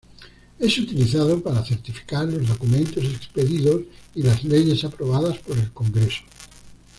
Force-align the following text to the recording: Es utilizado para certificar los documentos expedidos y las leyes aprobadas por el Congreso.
Es 0.57 0.79
utilizado 0.79 1.43
para 1.43 1.63
certificar 1.63 2.25
los 2.27 2.47
documentos 2.47 3.03
expedidos 3.03 3.83
y 4.15 4.23
las 4.23 4.43
leyes 4.43 4.83
aprobadas 4.83 5.37
por 5.37 5.59
el 5.59 5.71
Congreso. 5.73 6.23